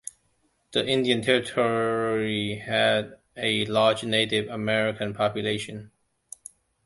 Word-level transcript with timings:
The 0.71 0.83
Indian 0.83 1.21
Territory 1.21 2.55
had 2.55 3.19
a 3.37 3.65
large 3.67 4.03
Native 4.03 4.47
American 4.49 5.13
population. 5.13 5.91